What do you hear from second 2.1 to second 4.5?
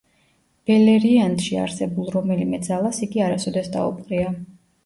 რომელიმე ძალას იგი არასოდეს დაუპყრია.